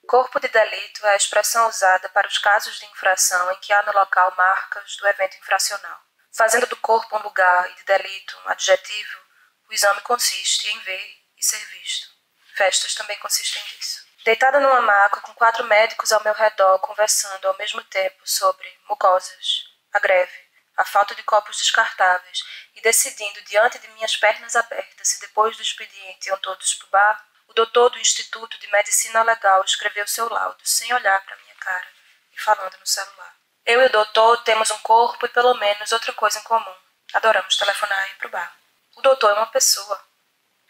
[0.07, 3.83] Corpo de delito é a expressão usada para os casos de infração em que há
[3.85, 6.06] no local marcas do evento infracional.
[6.37, 9.19] Fazendo do corpo um lugar e de delito um adjetivo,
[9.67, 12.09] o exame consiste em ver e ser visto.
[12.55, 14.05] Festas também consistem nisso.
[14.23, 19.63] Deitada numa maca com quatro médicos ao meu redor conversando ao mesmo tempo sobre mucosas,
[19.91, 22.43] a greve, a falta de copos descartáveis
[22.75, 26.91] e decidindo diante de minhas pernas abertas se depois do expediente iam todos para o
[26.91, 31.55] bar, o doutor do Instituto de Medicina Legal escreveu seu laudo sem olhar para minha
[31.55, 31.87] cara
[32.31, 33.36] e falando no celular.
[33.69, 36.73] Eu e o doutor temos um corpo e pelo menos outra coisa em comum.
[37.13, 38.57] Adoramos telefonar e ir pro bar.
[38.95, 39.99] O doutor é uma pessoa.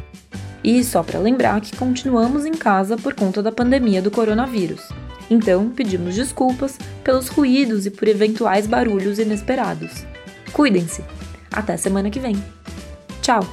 [0.63, 4.81] E só para lembrar que continuamos em casa por conta da pandemia do coronavírus.
[5.29, 10.05] Então, pedimos desculpas pelos ruídos e por eventuais barulhos inesperados.
[10.51, 11.03] Cuidem-se.
[11.51, 12.35] Até semana que vem.
[13.21, 13.47] Tchau.